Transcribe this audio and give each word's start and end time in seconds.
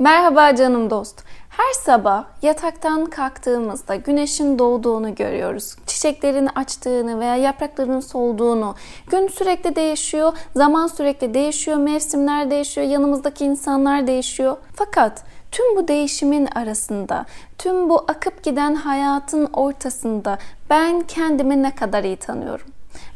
Merhaba 0.00 0.54
canım 0.54 0.90
dost. 0.90 1.24
Her 1.48 1.72
sabah 1.72 2.24
yataktan 2.42 3.06
kalktığımızda 3.06 3.96
güneşin 3.96 4.58
doğduğunu 4.58 5.14
görüyoruz. 5.14 5.76
Çiçeklerin 5.86 6.48
açtığını 6.54 7.20
veya 7.20 7.36
yaprakların 7.36 8.00
solduğunu. 8.00 8.74
Gün 9.10 9.28
sürekli 9.28 9.76
değişiyor, 9.76 10.32
zaman 10.56 10.86
sürekli 10.86 11.34
değişiyor, 11.34 11.76
mevsimler 11.76 12.50
değişiyor, 12.50 12.86
yanımızdaki 12.86 13.44
insanlar 13.44 14.06
değişiyor. 14.06 14.56
Fakat 14.74 15.22
tüm 15.50 15.76
bu 15.76 15.88
değişimin 15.88 16.46
arasında, 16.46 17.26
tüm 17.58 17.88
bu 17.88 18.04
akıp 18.08 18.42
giden 18.42 18.74
hayatın 18.74 19.48
ortasında 19.52 20.38
ben 20.70 21.00
kendimi 21.00 21.62
ne 21.62 21.74
kadar 21.74 22.04
iyi 22.04 22.16
tanıyorum? 22.16 22.66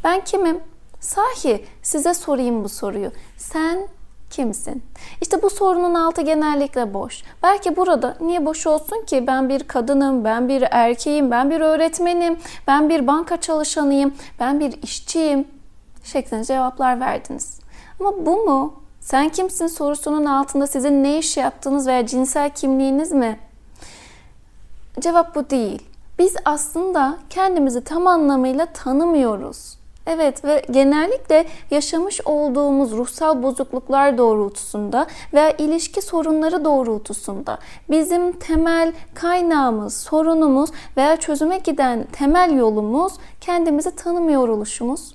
Ben 0.05 0.21
kimim? 0.21 0.61
Sahi 1.01 1.65
size 1.83 2.15
sorayım 2.15 2.65
bu 2.65 2.69
soruyu. 2.69 3.11
Sen 3.37 3.89
kimsin? 4.37 4.83
İşte 5.21 5.43
bu 5.43 5.51
sorunun 5.51 5.95
altı 5.95 6.23
genellikle 6.23 6.95
boş. 6.95 7.23
Belki 7.43 7.77
burada 7.77 8.17
niye 8.21 8.47
boş 8.47 8.67
olsun 8.67 9.05
ki? 9.07 9.27
Ben 9.27 9.49
bir 9.49 9.65
kadınım, 9.65 10.25
ben 10.25 10.49
bir 10.49 10.65
erkeğim, 10.71 11.31
ben 11.31 11.51
bir 11.51 11.61
öğretmenim, 11.61 12.39
ben 12.67 12.89
bir 12.89 13.07
banka 13.07 13.41
çalışanıyım, 13.41 14.15
ben 14.41 14.61
bir 14.61 14.83
işçiyim 14.83 15.49
şeklinde 16.05 16.45
cevaplar 16.45 17.01
verdiniz. 17.01 17.61
Ama 18.01 18.27
bu 18.27 18.37
mu? 18.37 18.75
Sen 19.01 19.29
kimsin 19.29 19.67
sorusunun 19.67 20.25
altında 20.25 20.67
sizin 20.67 21.05
ne 21.05 21.19
iş 21.19 21.37
yaptığınız 21.37 21.87
veya 21.87 22.07
cinsel 22.07 22.51
kimliğiniz 22.51 23.13
mi? 23.13 23.39
Cevap 25.01 25.35
bu 25.35 25.51
değil. 25.51 25.83
Biz 26.19 26.37
aslında 26.45 27.19
kendimizi 27.31 27.85
tam 27.85 28.07
anlamıyla 28.07 28.67
tanımıyoruz. 28.67 29.84
Evet 30.07 30.45
ve 30.45 30.63
genellikle 30.71 31.47
yaşamış 31.71 32.21
olduğumuz 32.25 32.93
ruhsal 32.93 33.43
bozukluklar 33.43 34.19
doğrultusunda 34.19 35.07
veya 35.33 35.51
ilişki 35.51 36.03
sorunları 36.03 36.65
doğrultusunda 36.65 37.59
bizim 37.91 38.33
temel 38.33 38.93
kaynağımız, 39.15 39.97
sorunumuz 39.97 40.71
veya 40.97 41.17
çözüme 41.17 41.59
giden 41.59 42.07
temel 42.13 42.57
yolumuz 42.57 43.13
kendimizi 43.41 43.97
tanımıyor 43.97 44.49
oluşumuz. 44.49 45.15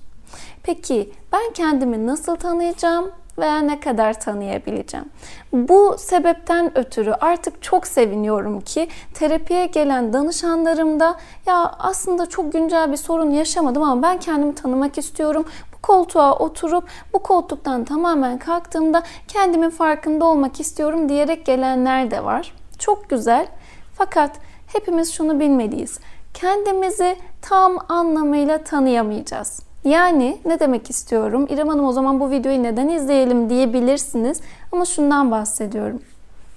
Peki 0.63 1.13
ben 1.31 1.53
kendimi 1.53 2.07
nasıl 2.07 2.35
tanıyacağım? 2.35 3.11
Veya 3.39 3.59
ne 3.59 3.79
kadar 3.79 4.19
tanıyabileceğim. 4.19 5.05
Bu 5.53 5.95
sebepten 5.97 6.77
ötürü 6.77 7.11
artık 7.11 7.63
çok 7.63 7.87
seviniyorum 7.87 8.61
ki 8.61 8.87
terapiye 9.13 9.65
gelen 9.65 10.13
danışanlarımda 10.13 11.15
ya 11.45 11.75
aslında 11.79 12.25
çok 12.25 12.53
güncel 12.53 12.91
bir 12.91 12.97
sorun 12.97 13.31
yaşamadım 13.31 13.83
ama 13.83 14.03
ben 14.03 14.19
kendimi 14.19 14.55
tanımak 14.55 14.97
istiyorum. 14.97 15.45
Bu 15.73 15.81
koltuğa 15.81 16.33
oturup 16.33 16.83
bu 17.13 17.19
koltuktan 17.19 17.83
tamamen 17.85 18.37
kalktığımda 18.37 19.03
kendimin 19.27 19.69
farkında 19.69 20.25
olmak 20.25 20.59
istiyorum 20.59 21.09
diyerek 21.09 21.45
gelenler 21.45 22.11
de 22.11 22.23
var. 22.23 22.53
Çok 22.79 23.09
güzel. 23.09 23.47
Fakat 23.93 24.31
hepimiz 24.67 25.13
şunu 25.13 25.39
bilmeliyiz. 25.39 25.99
Kendimizi 26.33 27.15
tam 27.41 27.77
anlamıyla 27.89 28.63
tanıyamayacağız. 28.63 29.68
Yani 29.83 30.38
ne 30.45 30.59
demek 30.59 30.89
istiyorum? 30.89 31.47
İrem 31.49 31.67
Hanım 31.67 31.85
o 31.85 31.91
zaman 31.91 32.19
bu 32.19 32.31
videoyu 32.31 32.63
neden 32.63 32.88
izleyelim 32.89 33.49
diyebilirsiniz. 33.49 34.41
Ama 34.71 34.86
şundan 34.86 35.31
bahsediyorum. 35.31 36.02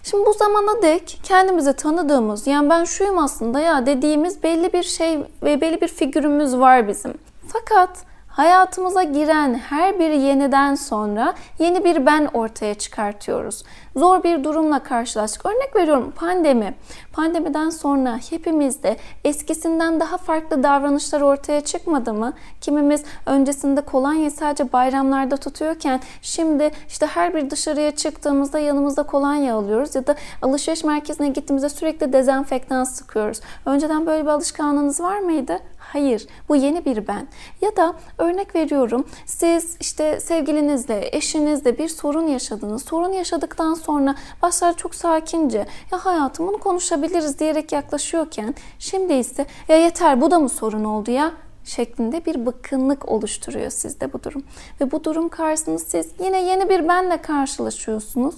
Şimdi 0.02 0.26
bu 0.26 0.32
zamana 0.32 0.82
dek 0.82 1.20
kendimizi 1.22 1.72
tanıdığımız, 1.72 2.46
yani 2.46 2.70
ben 2.70 2.84
şuyum 2.84 3.18
aslında 3.18 3.60
ya 3.60 3.86
dediğimiz 3.86 4.42
belli 4.42 4.72
bir 4.72 4.82
şey 4.82 5.18
ve 5.42 5.60
belli 5.60 5.80
bir 5.80 5.88
figürümüz 5.88 6.58
var 6.58 6.88
bizim. 6.88 7.14
Fakat 7.48 7.90
hayatımıza 8.32 9.02
giren 9.02 9.54
her 9.54 9.98
bir 9.98 10.10
yeniden 10.10 10.74
sonra 10.74 11.34
yeni 11.58 11.84
bir 11.84 12.06
ben 12.06 12.28
ortaya 12.34 12.74
çıkartıyoruz. 12.74 13.64
Zor 13.96 14.22
bir 14.22 14.44
durumla 14.44 14.78
karşılaştık. 14.78 15.46
Örnek 15.46 15.76
veriyorum 15.76 16.12
pandemi. 16.16 16.74
Pandemiden 17.12 17.70
sonra 17.70 18.18
hepimizde 18.30 18.96
eskisinden 19.24 20.00
daha 20.00 20.16
farklı 20.16 20.62
davranışlar 20.62 21.20
ortaya 21.20 21.60
çıkmadı 21.60 22.14
mı? 22.14 22.32
Kimimiz 22.60 23.04
öncesinde 23.26 23.80
kolonya 23.80 24.30
sadece 24.30 24.72
bayramlarda 24.72 25.36
tutuyorken 25.36 26.00
şimdi 26.22 26.70
işte 26.88 27.06
her 27.06 27.34
bir 27.34 27.50
dışarıya 27.50 27.90
çıktığımızda 27.90 28.58
yanımızda 28.58 29.02
kolonya 29.02 29.54
alıyoruz 29.54 29.94
ya 29.94 30.06
da 30.06 30.14
alışveriş 30.42 30.84
merkezine 30.84 31.28
gittiğimizde 31.28 31.68
sürekli 31.68 32.12
dezenfektan 32.12 32.84
sıkıyoruz. 32.84 33.40
Önceden 33.66 34.06
böyle 34.06 34.22
bir 34.22 34.30
alışkanlığınız 34.30 35.00
var 35.00 35.18
mıydı? 35.18 35.58
Hayır, 35.92 36.26
bu 36.48 36.56
yeni 36.56 36.84
bir 36.84 37.06
ben. 37.06 37.28
Ya 37.60 37.76
da 37.76 37.94
örnek 38.18 38.54
veriyorum, 38.54 39.04
siz 39.26 39.76
işte 39.80 40.20
sevgilinizle, 40.20 41.08
eşinizle 41.12 41.78
bir 41.78 41.88
sorun 41.88 42.26
yaşadınız. 42.26 42.84
Sorun 42.84 43.12
yaşadıktan 43.12 43.74
sonra 43.74 44.14
başlar 44.42 44.76
çok 44.76 44.94
sakince, 44.94 45.66
ya 45.92 46.04
hayatım 46.04 46.48
bunu 46.48 46.58
konuşabiliriz 46.58 47.38
diyerek 47.38 47.72
yaklaşıyorken, 47.72 48.54
şimdi 48.78 49.12
ise 49.12 49.46
ya 49.68 49.76
yeter 49.76 50.20
bu 50.20 50.30
da 50.30 50.38
mı 50.38 50.48
sorun 50.48 50.84
oldu 50.84 51.10
ya 51.10 51.32
şeklinde 51.64 52.26
bir 52.26 52.46
bıkkınlık 52.46 53.08
oluşturuyor 53.08 53.70
sizde 53.70 54.12
bu 54.12 54.22
durum. 54.22 54.44
Ve 54.80 54.90
bu 54.92 55.04
durum 55.04 55.28
karşısında 55.28 55.78
siz 55.78 56.10
yine 56.24 56.42
yeni 56.42 56.68
bir 56.68 56.88
benle 56.88 57.22
karşılaşıyorsunuz. 57.22 58.34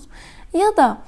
Ya 0.53 0.77
da 0.77 0.99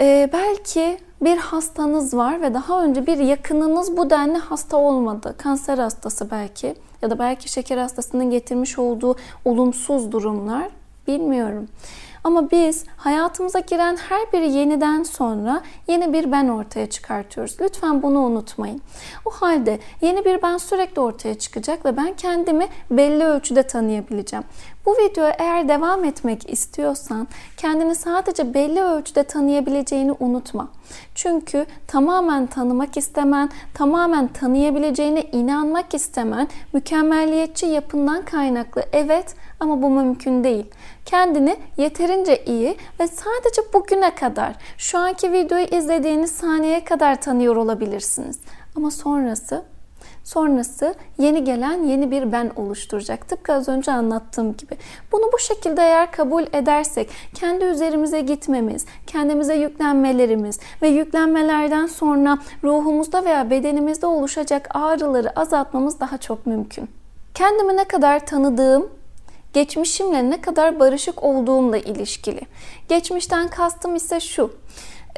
e, 0.00 0.30
belki 0.32 0.98
bir 1.20 1.36
hastanız 1.36 2.14
var 2.14 2.42
ve 2.42 2.54
daha 2.54 2.84
önce 2.84 3.06
bir 3.06 3.18
yakınınız 3.18 3.96
bu 3.96 4.10
denli 4.10 4.38
hasta 4.38 4.76
olmadı. 4.76 5.34
Kanser 5.38 5.78
hastası 5.78 6.30
belki 6.30 6.74
ya 7.02 7.10
da 7.10 7.18
belki 7.18 7.48
şeker 7.48 7.78
hastasının 7.78 8.30
getirmiş 8.30 8.78
olduğu 8.78 9.16
olumsuz 9.44 10.12
durumlar 10.12 10.68
bilmiyorum. 11.06 11.68
Ama 12.24 12.50
biz 12.50 12.84
hayatımıza 12.96 13.60
giren 13.60 13.96
her 13.96 14.32
bir 14.32 14.42
yeniden 14.42 15.02
sonra 15.02 15.62
yeni 15.88 16.12
bir 16.12 16.32
ben 16.32 16.48
ortaya 16.48 16.90
çıkartıyoruz. 16.90 17.56
Lütfen 17.60 18.02
bunu 18.02 18.18
unutmayın. 18.18 18.80
O 19.24 19.30
halde 19.30 19.78
yeni 20.00 20.24
bir 20.24 20.42
ben 20.42 20.56
sürekli 20.56 21.00
ortaya 21.00 21.34
çıkacak 21.34 21.84
ve 21.84 21.96
ben 21.96 22.14
kendimi 22.16 22.68
belli 22.90 23.24
ölçüde 23.24 23.62
tanıyabileceğim. 23.62 24.44
Bu 24.86 24.92
videoya 24.92 25.36
eğer 25.38 25.68
devam 25.68 26.04
etmek 26.04 26.50
istiyorsan 26.50 27.28
kendini 27.56 27.94
sadece 27.94 28.54
belli 28.54 28.82
ölçüde 28.82 29.22
tanıyabileceğini 29.22 30.12
unutma. 30.20 30.68
Çünkü 31.14 31.66
tamamen 31.86 32.46
tanımak 32.46 32.96
istemen, 32.96 33.50
tamamen 33.74 34.28
tanıyabileceğine 34.28 35.22
inanmak 35.22 35.94
istemen 35.94 36.48
mükemmelliyetçi 36.72 37.66
yapından 37.66 38.24
kaynaklı. 38.24 38.82
Evet 38.92 39.34
ama 39.60 39.82
bu 39.82 39.90
mümkün 39.90 40.44
değil. 40.44 40.66
Kendini 41.04 41.56
yeterince 41.76 42.44
iyi 42.44 42.76
ve 43.00 43.06
sadece 43.06 43.62
bugüne 43.74 44.14
kadar, 44.14 44.54
şu 44.78 44.98
anki 44.98 45.32
videoyu 45.32 45.64
izlediğiniz 45.64 46.30
saniyeye 46.30 46.84
kadar 46.84 47.20
tanıyor 47.20 47.56
olabilirsiniz. 47.56 48.40
Ama 48.76 48.90
sonrası 48.90 49.73
Sonrası 50.24 50.94
yeni 51.18 51.44
gelen 51.44 51.82
yeni 51.82 52.10
bir 52.10 52.32
ben 52.32 52.50
oluşturacak. 52.56 53.28
Tıpkı 53.28 53.52
az 53.52 53.68
önce 53.68 53.92
anlattığım 53.92 54.56
gibi. 54.56 54.76
Bunu 55.12 55.32
bu 55.32 55.38
şekilde 55.38 55.82
eğer 55.82 56.12
kabul 56.12 56.42
edersek 56.52 57.10
kendi 57.34 57.64
üzerimize 57.64 58.20
gitmemiz, 58.20 58.86
kendimize 59.06 59.54
yüklenmelerimiz 59.54 60.60
ve 60.82 60.88
yüklenmelerden 60.88 61.86
sonra 61.86 62.38
ruhumuzda 62.64 63.24
veya 63.24 63.50
bedenimizde 63.50 64.06
oluşacak 64.06 64.68
ağrıları 64.74 65.40
azaltmamız 65.40 66.00
daha 66.00 66.18
çok 66.18 66.46
mümkün. 66.46 66.88
Kendimi 67.34 67.76
ne 67.76 67.84
kadar 67.84 68.26
tanıdığım 68.26 68.90
geçmişimle 69.52 70.30
ne 70.30 70.40
kadar 70.40 70.80
barışık 70.80 71.24
olduğumla 71.24 71.76
ilişkili. 71.76 72.40
Geçmişten 72.88 73.48
kastım 73.48 73.96
ise 73.96 74.20
şu. 74.20 74.54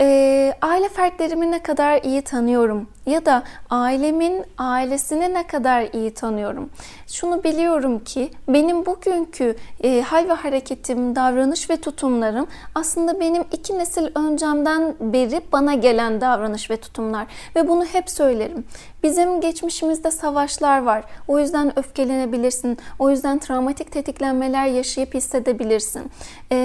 E, 0.00 0.52
aile 0.62 0.88
fertlerimi 0.88 1.50
ne 1.50 1.62
kadar 1.62 2.02
iyi 2.02 2.22
tanıyorum 2.22 2.88
ya 3.06 3.26
da 3.26 3.42
ailemin 3.70 4.44
ailesini 4.58 5.34
ne 5.34 5.46
kadar 5.46 5.88
iyi 5.92 6.14
tanıyorum. 6.14 6.70
Şunu 7.06 7.44
biliyorum 7.44 8.04
ki 8.04 8.30
benim 8.48 8.86
bugünkü 8.86 9.56
e, 9.82 10.00
hal 10.00 10.28
ve 10.28 10.32
hareketim, 10.32 11.16
davranış 11.16 11.70
ve 11.70 11.76
tutumlarım 11.76 12.46
aslında 12.74 13.20
benim 13.20 13.44
iki 13.52 13.78
nesil 13.78 14.08
öncemden 14.14 14.94
beri 15.00 15.40
bana 15.52 15.74
gelen 15.74 16.20
davranış 16.20 16.70
ve 16.70 16.76
tutumlar 16.76 17.26
ve 17.56 17.68
bunu 17.68 17.84
hep 17.84 18.10
söylerim. 18.10 18.64
Bizim 19.03 19.41
geçmişimizde 19.41 20.10
savaşlar 20.10 20.82
var. 20.82 21.04
O 21.28 21.38
yüzden 21.38 21.78
öfkelenebilirsin. 21.78 22.78
O 22.98 23.10
yüzden 23.10 23.38
travmatik 23.38 23.92
tetiklenmeler 23.92 24.66
yaşayıp 24.66 25.14
hissedebilirsin. 25.14 26.10
E, 26.52 26.56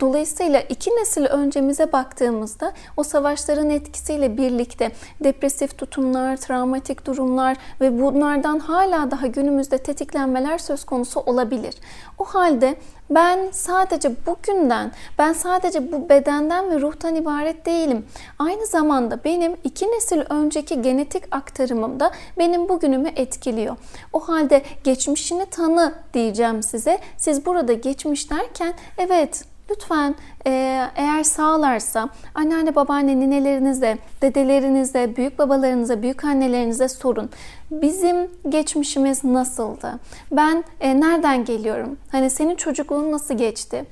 dolayısıyla 0.00 0.60
iki 0.60 0.90
nesil 0.90 1.24
öncemize 1.24 1.92
baktığımızda 1.92 2.72
o 2.96 3.02
savaşların 3.02 3.70
etkisiyle 3.70 4.36
birlikte 4.36 4.92
depresif 5.24 5.78
tutumlar, 5.82 6.36
travmatik 6.36 7.06
durumlar 7.06 7.56
ve 7.80 8.00
bunlardan 8.00 8.58
hala 8.58 9.10
daha 9.10 9.26
günümüzde 9.26 9.78
tetiklenmeler 9.78 10.58
söz 10.58 10.84
konusu 10.84 11.20
olabilir. 11.20 11.74
O 12.18 12.24
halde 12.24 12.76
ben 13.10 13.50
sadece 13.52 14.26
bugünden, 14.26 14.92
ben 15.18 15.32
sadece 15.32 15.92
bu 15.92 16.08
bedenden 16.08 16.70
ve 16.70 16.80
ruhtan 16.80 17.14
ibaret 17.14 17.66
değilim. 17.66 18.06
Aynı 18.38 18.66
zamanda 18.66 19.24
benim 19.24 19.56
iki 19.64 19.86
nesil 19.86 20.20
önceki 20.30 20.82
genetik 20.82 21.22
aktarımım 21.30 22.00
da 22.00 22.10
benim 22.38 22.68
bugünümü 22.68 23.08
etkiliyor. 23.16 23.76
O 24.12 24.28
halde 24.28 24.62
geçmişini 24.84 25.46
tanı 25.46 25.94
diyeceğim 26.14 26.62
size. 26.62 26.98
Siz 27.16 27.46
burada 27.46 27.72
geçmiş 27.72 28.30
derken 28.30 28.74
evet 28.98 29.44
Lütfen 29.72 30.14
e, 30.46 30.50
eğer 30.96 31.22
sağlarsa 31.22 32.08
anneanne, 32.34 32.74
babaanne, 32.74 33.20
ninelerinize, 33.20 33.98
dedelerinize, 34.22 35.16
büyük 35.16 35.38
babalarınıza, 35.38 36.02
büyük 36.02 36.24
annelerinize 36.24 36.88
sorun. 36.88 37.30
Bizim 37.70 38.30
geçmişimiz 38.48 39.24
nasıldı? 39.24 39.98
Ben 40.32 40.64
e, 40.80 41.00
nereden 41.00 41.44
geliyorum? 41.44 41.96
Hani 42.12 42.30
senin 42.30 42.56
çocukluğun 42.56 43.12
nasıl 43.12 43.34
geçti? 43.34 43.84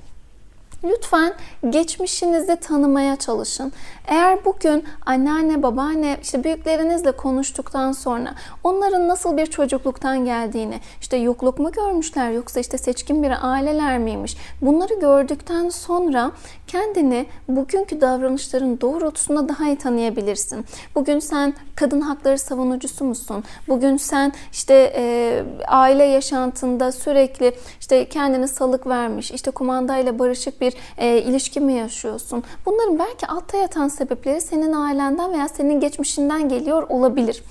Lütfen 0.85 1.33
geçmişinizi 1.71 2.57
tanımaya 2.57 3.17
çalışın. 3.17 3.73
Eğer 4.07 4.45
bugün 4.45 4.85
anneanne, 5.07 5.63
babaanne, 5.63 6.17
işte 6.23 6.45
büyüklerinizle 6.45 7.13
konuştuktan 7.13 7.93
sonra 7.93 8.35
onların 8.65 9.09
nasıl 9.09 9.37
bir 9.37 9.47
çocukluktan 9.47 10.25
geldiğini, 10.25 10.81
işte 11.01 11.17
yokluk 11.17 11.59
mu 11.59 11.73
görmüşler 11.73 12.31
yoksa 12.31 12.61
işte 12.61 12.79
seçkin 12.79 13.23
bir 13.23 13.33
aileler 13.43 13.99
miymiş? 13.99 14.37
Bunları 14.63 14.95
gördükten 14.95 15.69
sonra 15.69 16.33
kendini 16.67 17.27
bugünkü 17.49 18.01
davranışların 18.01 18.81
doğrultusunda 18.81 19.49
daha 19.49 19.67
iyi 19.67 19.77
tanıyabilirsin. 19.77 20.65
Bugün 20.95 21.19
sen 21.19 21.55
kadın 21.77 22.01
hakları 22.01 22.39
savunucusu 22.39 23.05
musun? 23.05 23.45
Bugün 23.69 23.97
sen 23.97 24.33
işte 24.53 24.93
e, 24.97 25.45
aile 25.69 26.05
yaşantında 26.05 26.93
sürekli 26.93 27.55
işte 27.81 28.09
kendini 28.09 28.49
salık 28.49 28.87
vermiş, 28.87 29.31
işte 29.31 29.51
kumandayla 29.51 30.19
barışık 30.19 30.61
bir 30.61 30.70
e, 30.99 31.19
ilişki 31.19 31.61
mi 31.61 31.73
yaşıyorsun? 31.73 32.45
Bunların 32.67 32.99
belki 32.99 33.27
altta 33.27 33.57
yatan 33.57 33.89
sebepleri 33.89 34.41
senin 34.41 34.73
ailenden 34.73 35.33
veya 35.33 35.49
senin 35.49 35.81
geçmişinden 35.81 36.49
geliyor 36.49 36.87
olabilir. 36.89 37.43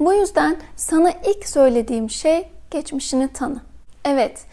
Bu 0.00 0.14
yüzden 0.14 0.56
sana 0.76 1.10
ilk 1.10 1.48
söylediğim 1.48 2.10
şey 2.10 2.48
geçmişini 2.70 3.28
tanı. 3.28 3.60
Evet, 4.04 4.46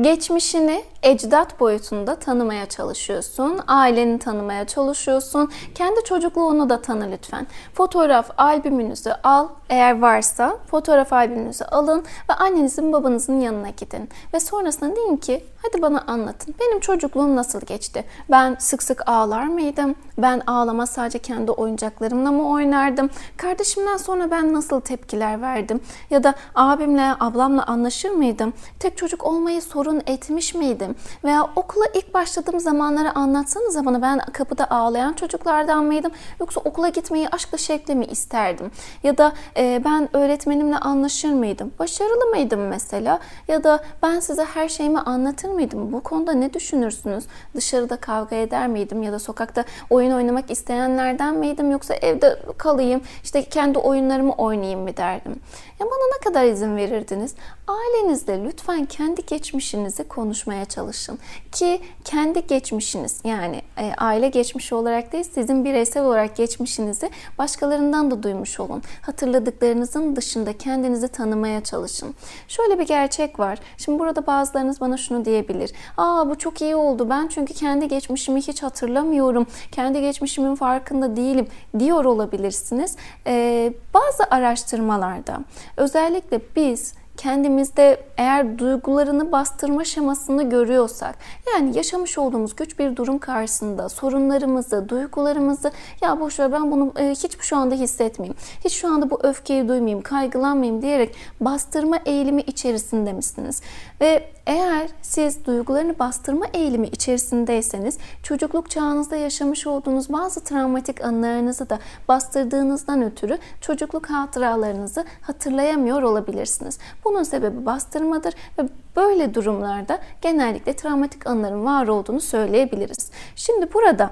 geçmişini 0.00 0.84
ecdat 1.02 1.60
boyutunda 1.60 2.14
tanımaya 2.14 2.66
çalışıyorsun. 2.66 3.60
Aileni 3.66 4.18
tanımaya 4.18 4.66
çalışıyorsun. 4.66 5.50
Kendi 5.74 6.04
çocukluğunu 6.04 6.70
da 6.70 6.82
tanı 6.82 7.10
lütfen. 7.12 7.46
Fotoğraf 7.74 8.30
albümünüzü 8.38 9.10
al. 9.24 9.48
Eğer 9.68 10.00
varsa 10.00 10.56
fotoğraf 10.70 11.12
albümünüzü 11.12 11.64
alın 11.64 12.04
ve 12.30 12.34
annenizin 12.34 12.92
babanızın 12.92 13.40
yanına 13.40 13.70
gidin. 13.70 14.08
Ve 14.34 14.40
sonrasında 14.40 14.96
deyin 14.96 15.16
ki 15.16 15.44
hadi 15.62 15.82
bana 15.82 16.04
anlatın. 16.06 16.54
Benim 16.60 16.80
çocukluğum 16.80 17.36
nasıl 17.36 17.60
geçti? 17.60 18.04
Ben 18.30 18.56
sık 18.58 18.82
sık 18.82 19.08
ağlar 19.08 19.46
mıydım? 19.46 19.94
Ben 20.18 20.42
ağlama 20.46 20.86
sadece 20.86 21.18
kendi 21.18 21.50
oyuncaklarımla 21.50 22.32
mı 22.32 22.48
oynardım? 22.48 23.10
Kardeşimden 23.36 23.96
sonra 23.96 24.30
ben 24.30 24.52
nasıl 24.52 24.80
tepkiler 24.80 25.42
verdim? 25.42 25.80
Ya 26.10 26.24
da 26.24 26.34
abimle, 26.54 27.14
ablamla 27.20 27.66
anlaşır 27.66 28.10
mıydım? 28.10 28.52
Tek 28.78 28.96
çocuk 28.96 29.24
olmayı 29.26 29.62
sorun 29.62 30.02
etmiş 30.06 30.54
miydim? 30.54 30.94
Veya 31.24 31.48
okula 31.56 31.84
ilk 31.94 32.14
başladığım 32.14 32.60
zamanları 32.60 33.14
anlatsanıza 33.14 33.86
bana 33.86 34.02
ben 34.02 34.18
kapıda 34.32 34.70
ağlayan 34.70 35.12
çocuklardan 35.12 35.84
mıydım? 35.84 36.12
Yoksa 36.40 36.60
okula 36.60 36.88
gitmeyi 36.88 37.28
aşkla 37.28 37.58
şevkle 37.58 37.94
mi 37.94 38.04
isterdim? 38.04 38.70
Ya 39.02 39.18
da 39.18 39.32
e, 39.56 39.82
ben 39.84 40.16
öğretmenimle 40.16 40.76
anlaşır 40.76 41.32
mıydım? 41.32 41.72
Başarılı 41.78 42.24
mıydım 42.26 42.68
mesela? 42.68 43.20
Ya 43.48 43.64
da 43.64 43.84
ben 44.02 44.20
size 44.20 44.44
her 44.44 44.68
şeyimi 44.68 45.00
anlatır 45.00 45.49
mıydım? 45.50 45.92
Bu 45.92 46.00
konuda 46.00 46.32
ne 46.32 46.54
düşünürsünüz? 46.54 47.24
Dışarıda 47.54 47.96
kavga 47.96 48.36
eder 48.36 48.68
miydim? 48.68 49.02
Ya 49.02 49.12
da 49.12 49.18
sokakta 49.18 49.64
oyun 49.90 50.10
oynamak 50.10 50.50
isteyenlerden 50.50 51.34
miydim? 51.34 51.70
Yoksa 51.70 51.94
evde 51.94 52.38
kalayım, 52.58 53.00
işte 53.24 53.42
kendi 53.42 53.78
oyunlarımı 53.78 54.32
oynayayım 54.32 54.80
mı 54.80 54.96
derdim? 54.96 55.40
Ya 55.80 55.86
bana 55.86 56.06
ne 56.14 56.24
kadar 56.24 56.44
izin 56.44 56.76
verirdiniz? 56.76 57.34
Ailenizle 57.66 58.44
lütfen 58.44 58.84
kendi 58.84 59.26
geçmişinizi 59.26 60.08
konuşmaya 60.08 60.64
çalışın. 60.64 61.18
Ki 61.52 61.80
kendi 62.04 62.46
geçmişiniz 62.46 63.20
yani 63.24 63.62
e, 63.78 63.92
aile 63.98 64.28
geçmişi 64.28 64.74
olarak 64.74 65.12
değil 65.12 65.24
sizin 65.24 65.64
bireysel 65.64 66.04
olarak 66.04 66.36
geçmişinizi 66.36 67.10
başkalarından 67.38 68.10
da 68.10 68.22
duymuş 68.22 68.60
olun. 68.60 68.82
Hatırladıklarınızın 69.02 70.16
dışında 70.16 70.58
kendinizi 70.58 71.08
tanımaya 71.08 71.64
çalışın. 71.64 72.14
Şöyle 72.48 72.78
bir 72.78 72.86
gerçek 72.86 73.38
var. 73.40 73.58
Şimdi 73.76 73.98
burada 73.98 74.26
bazılarınız 74.26 74.80
bana 74.80 74.96
şunu 74.96 75.24
diyebilir. 75.40 75.72
Aa 75.96 76.30
bu 76.30 76.38
çok 76.38 76.62
iyi 76.62 76.76
oldu. 76.76 77.10
Ben 77.10 77.28
çünkü 77.28 77.54
kendi 77.54 77.88
geçmişimi 77.88 78.40
hiç 78.40 78.62
hatırlamıyorum. 78.62 79.46
Kendi 79.72 80.00
geçmişimin 80.00 80.54
farkında 80.54 81.16
değilim 81.16 81.46
diyor 81.78 82.04
olabilirsiniz. 82.04 82.96
Ee, 83.26 83.72
bazı 83.94 84.24
araştırmalarda 84.30 85.38
özellikle 85.76 86.40
biz 86.56 86.94
kendimizde 87.16 88.02
eğer 88.16 88.58
duygularını 88.58 89.32
bastırma 89.32 89.84
şemasını 89.84 90.50
görüyorsak, 90.50 91.18
yani 91.54 91.76
yaşamış 91.76 92.18
olduğumuz 92.18 92.56
güç 92.56 92.78
bir 92.78 92.96
durum 92.96 93.18
karşısında 93.18 93.88
sorunlarımızı, 93.88 94.88
duygularımızı 94.88 95.72
ya 96.02 96.20
boşver 96.20 96.52
ben 96.52 96.70
bunu 96.70 96.92
e, 96.98 97.10
hiç 97.10 97.38
şu 97.40 97.56
anda 97.56 97.74
hissetmeyeyim, 97.74 98.36
hiç 98.64 98.72
şu 98.72 98.88
anda 98.88 99.10
bu 99.10 99.18
öfkeyi 99.22 99.68
duymayayım, 99.68 100.02
kaygılanmayayım 100.02 100.82
diyerek 100.82 101.14
bastırma 101.40 101.98
eğilimi 102.06 102.40
içerisinde 102.40 103.12
misiniz? 103.12 103.62
Ve 104.00 104.30
eğer 104.50 104.88
siz 105.02 105.44
duygularını 105.44 105.98
bastırma 105.98 106.46
eğilimi 106.54 106.86
içerisindeyseniz 106.86 107.98
çocukluk 108.22 108.70
çağınızda 108.70 109.16
yaşamış 109.16 109.66
olduğunuz 109.66 110.12
bazı 110.12 110.44
travmatik 110.44 111.04
anılarınızı 111.04 111.70
da 111.70 111.78
bastırdığınızdan 112.08 113.02
ötürü 113.02 113.38
çocukluk 113.60 114.10
hatıralarınızı 114.10 115.04
hatırlayamıyor 115.22 116.02
olabilirsiniz. 116.02 116.78
Bunun 117.04 117.22
sebebi 117.22 117.66
bastırmadır 117.66 118.34
ve 118.58 118.68
böyle 118.96 119.34
durumlarda 119.34 119.98
genellikle 120.22 120.76
travmatik 120.76 121.26
anıların 121.26 121.64
var 121.64 121.88
olduğunu 121.88 122.20
söyleyebiliriz. 122.20 123.10
Şimdi 123.36 123.74
burada 123.74 124.10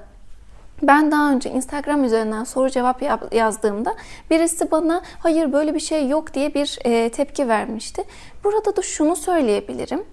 ben 0.82 1.10
daha 1.10 1.32
önce 1.32 1.50
Instagram 1.50 2.04
üzerinden 2.04 2.44
soru 2.44 2.70
cevap 2.70 3.02
yazdığımda 3.32 3.94
birisi 4.30 4.70
bana 4.70 5.02
hayır 5.18 5.52
böyle 5.52 5.74
bir 5.74 5.80
şey 5.80 6.08
yok 6.08 6.34
diye 6.34 6.54
bir 6.54 6.78
e, 6.84 7.08
tepki 7.08 7.48
vermişti. 7.48 8.04
Burada 8.44 8.76
da 8.76 8.82
şunu 8.82 9.16
söyleyebilirim. 9.16 10.04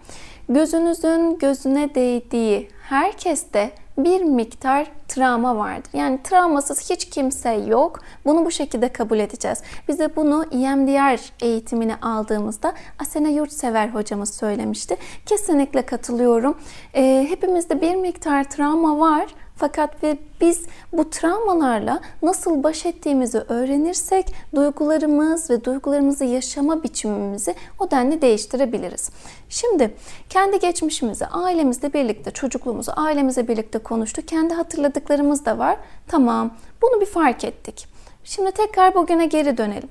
Gözünüzün 0.50 1.38
gözüne 1.38 1.96
değdiği 1.96 2.70
herkeste 2.90 3.72
bir 3.98 4.22
miktar 4.22 4.92
travma 5.08 5.58
vardır. 5.58 5.90
Yani 5.94 6.20
travmasız 6.24 6.90
hiç 6.90 7.10
kimse 7.10 7.52
yok. 7.52 8.00
Bunu 8.26 8.46
bu 8.46 8.52
şekilde 8.52 8.90
kabul 8.90 9.20
edeceğiz. 9.20 9.62
Bize 9.88 10.16
bunu 10.16 10.46
EMDR 10.52 11.46
eğitimini 11.46 11.96
aldığımızda 11.96 12.74
Asena 13.00 13.28
Yurtsever 13.28 13.88
hocamız 13.88 14.34
söylemişti. 14.34 14.98
Kesinlikle 15.26 15.82
katılıyorum. 15.82 16.58
Ee, 16.96 17.26
hepimizde 17.30 17.82
bir 17.82 17.96
miktar 17.96 18.44
travma 18.44 19.00
var 19.00 19.26
fakat 19.56 20.04
ve 20.04 20.18
biz 20.42 20.66
bu 20.94 21.10
travmalarla 21.10 22.02
nasıl 22.22 22.63
baş 22.63 22.86
ettiğimizi 22.86 23.38
öğrenirsek 23.38 24.33
duygularımız 24.56 25.50
ve 25.50 25.66
duygularımızı 25.66 26.26
yaşama 26.26 26.83
biçimimizi 26.83 27.56
o 27.80 27.92
denli 27.92 28.21
değiştirebiliriz. 28.21 29.09
Şimdi 29.50 29.95
kendi 30.30 30.59
geçmişimizi 30.59 31.26
ailemizle 31.26 31.94
birlikte, 31.94 32.31
çocukluğumuzu 32.31 32.92
ailemizle 32.95 33.47
birlikte 33.47 33.80
konuştuk. 33.80 34.28
Kendi 34.28 34.54
hatırladıklarımız 34.54 35.45
da 35.45 35.57
var. 35.57 35.78
Tamam 36.07 36.52
bunu 36.81 37.02
bir 37.02 37.06
fark 37.06 37.44
ettik. 37.44 37.88
Şimdi 38.24 38.52
tekrar 38.52 38.95
bugüne 38.95 39.26
geri 39.26 39.57
dönelim. 39.57 39.90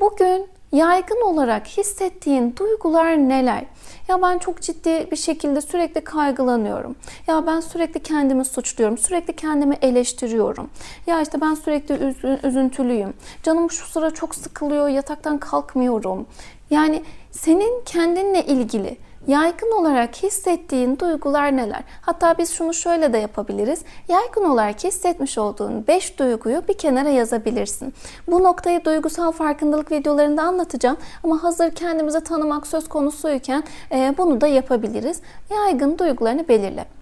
Bugün 0.00 0.46
yaygın 0.72 1.20
olarak 1.20 1.66
hissettiğin 1.66 2.56
duygular 2.56 3.16
neler? 3.16 3.64
Ya 4.08 4.22
ben 4.22 4.38
çok 4.38 4.62
ciddi 4.62 5.08
bir 5.10 5.16
şekilde 5.16 5.60
sürekli 5.60 6.00
kaygılanıyorum. 6.00 6.96
Ya 7.26 7.46
ben 7.46 7.60
sürekli 7.60 8.00
kendimi 8.00 8.44
suçluyorum. 8.44 8.98
Sürekli 8.98 9.36
kendimi 9.36 9.78
eleştiriyorum. 9.82 10.70
Ya 11.06 11.20
işte 11.20 11.40
ben 11.40 11.54
sürekli 11.54 12.14
üzüntülüyüm. 12.46 13.14
Canım 13.42 13.70
şu 13.70 13.86
sıra 13.86 14.10
çok 14.10 14.34
sıkılıyor. 14.34 14.88
Yataktan 14.88 15.38
kalkmıyorum. 15.38 16.26
Yani 16.70 17.02
senin 17.30 17.84
kendinle 17.84 18.46
ilgili 18.46 18.96
Yaygın 19.26 19.70
olarak 19.80 20.16
hissettiğin 20.16 20.98
duygular 20.98 21.56
neler? 21.56 21.82
Hatta 22.00 22.38
biz 22.38 22.52
şunu 22.52 22.74
şöyle 22.74 23.12
de 23.12 23.18
yapabiliriz. 23.18 23.84
Yaygın 24.08 24.44
olarak 24.44 24.84
hissetmiş 24.84 25.38
olduğun 25.38 25.86
5 25.86 26.18
duyguyu 26.18 26.62
bir 26.68 26.78
kenara 26.78 27.08
yazabilirsin. 27.08 27.94
Bu 28.26 28.42
noktayı 28.42 28.84
duygusal 28.84 29.32
farkındalık 29.32 29.92
videolarında 29.92 30.42
anlatacağım. 30.42 30.96
Ama 31.24 31.42
hazır 31.42 31.70
kendimizi 31.70 32.20
tanımak 32.20 32.66
söz 32.66 32.88
konusuyken 32.88 33.64
e, 33.92 34.14
bunu 34.18 34.40
da 34.40 34.46
yapabiliriz. 34.46 35.20
Yaygın 35.50 35.98
duygularını 35.98 36.48
belirle. 36.48 36.95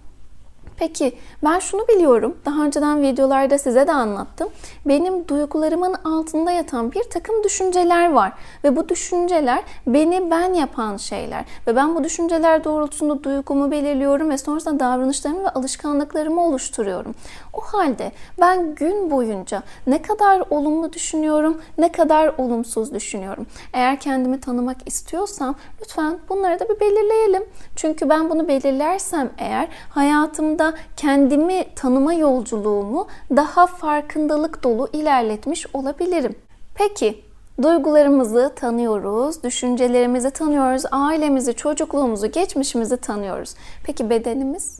Peki 0.84 1.12
ben 1.44 1.58
şunu 1.58 1.88
biliyorum. 1.88 2.36
Daha 2.44 2.64
önceden 2.64 3.02
videolarda 3.02 3.58
size 3.58 3.86
de 3.86 3.92
anlattım. 3.92 4.48
Benim 4.86 5.28
duygularımın 5.28 5.94
altında 5.94 6.50
yatan 6.50 6.92
bir 6.92 7.02
takım 7.02 7.44
düşünceler 7.44 8.12
var. 8.12 8.32
Ve 8.64 8.76
bu 8.76 8.88
düşünceler 8.88 9.62
beni 9.86 10.30
ben 10.30 10.54
yapan 10.54 10.96
şeyler. 10.96 11.44
Ve 11.66 11.76
ben 11.76 11.94
bu 11.94 12.04
düşünceler 12.04 12.64
doğrultusunda 12.64 13.24
duygumu 13.24 13.70
belirliyorum 13.70 14.30
ve 14.30 14.38
sonrasında 14.38 14.80
davranışlarımı 14.80 15.44
ve 15.44 15.48
alışkanlıklarımı 15.48 16.46
oluşturuyorum. 16.46 17.14
O 17.52 17.60
halde 17.60 18.12
ben 18.40 18.74
gün 18.74 19.10
boyunca 19.10 19.62
ne 19.86 20.02
kadar 20.02 20.42
olumlu 20.50 20.92
düşünüyorum, 20.92 21.60
ne 21.78 21.92
kadar 21.92 22.34
olumsuz 22.38 22.94
düşünüyorum. 22.94 23.46
Eğer 23.72 24.00
kendimi 24.00 24.40
tanımak 24.40 24.76
istiyorsam 24.86 25.54
lütfen 25.80 26.18
bunları 26.28 26.60
da 26.60 26.68
bir 26.68 26.80
belirleyelim. 26.80 27.44
Çünkü 27.76 28.08
ben 28.08 28.30
bunu 28.30 28.48
belirlersem 28.48 29.30
eğer 29.38 29.68
hayatımda 29.90 30.73
kendimi 30.96 31.64
tanıma 31.76 32.14
yolculuğumu 32.14 33.06
daha 33.36 33.66
farkındalık 33.66 34.64
dolu 34.64 34.88
ilerletmiş 34.92 35.66
olabilirim. 35.74 36.34
Peki 36.74 37.24
Duygularımızı 37.62 38.52
tanıyoruz, 38.56 39.42
düşüncelerimizi 39.42 40.30
tanıyoruz, 40.30 40.82
ailemizi, 40.90 41.54
çocukluğumuzu, 41.54 42.26
geçmişimizi 42.26 42.96
tanıyoruz. 42.96 43.54
Peki 43.84 44.10
bedenimiz? 44.10 44.78